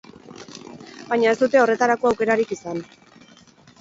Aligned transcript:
Baina 1.11 1.29
ez 1.33 1.39
dute 1.41 1.61
horretarako 1.65 2.09
aukerarik 2.13 2.55
izan. 2.57 2.85